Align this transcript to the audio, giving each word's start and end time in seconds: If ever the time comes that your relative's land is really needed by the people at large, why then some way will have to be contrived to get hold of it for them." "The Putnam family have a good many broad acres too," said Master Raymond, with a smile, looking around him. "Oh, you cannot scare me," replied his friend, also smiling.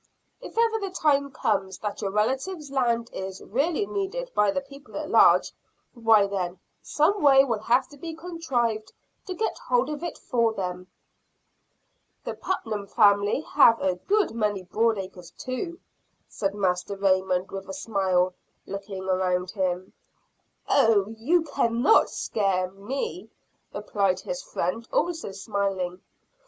If 0.41 0.57
ever 0.57 0.79
the 0.79 0.89
time 0.89 1.29
comes 1.29 1.77
that 1.77 2.01
your 2.01 2.09
relative's 2.09 2.71
land 2.71 3.11
is 3.13 3.39
really 3.43 3.85
needed 3.85 4.31
by 4.33 4.49
the 4.49 4.59
people 4.61 4.97
at 4.97 5.11
large, 5.11 5.51
why 5.93 6.25
then 6.25 6.57
some 6.81 7.21
way 7.21 7.45
will 7.45 7.59
have 7.59 7.87
to 7.89 7.97
be 7.97 8.15
contrived 8.15 8.91
to 9.27 9.35
get 9.35 9.59
hold 9.59 9.91
of 9.91 10.01
it 10.03 10.17
for 10.17 10.53
them." 10.53 10.87
"The 12.23 12.33
Putnam 12.33 12.87
family 12.87 13.41
have 13.41 13.79
a 13.79 13.93
good 13.97 14.31
many 14.33 14.63
broad 14.63 14.97
acres 14.97 15.29
too," 15.37 15.79
said 16.27 16.55
Master 16.55 16.95
Raymond, 16.97 17.51
with 17.51 17.69
a 17.69 17.73
smile, 17.75 18.33
looking 18.65 19.03
around 19.03 19.51
him. 19.51 19.93
"Oh, 20.67 21.13
you 21.15 21.43
cannot 21.43 22.09
scare 22.09 22.71
me," 22.71 23.29
replied 23.71 24.21
his 24.21 24.41
friend, 24.41 24.87
also 24.91 25.31
smiling. 25.31 26.01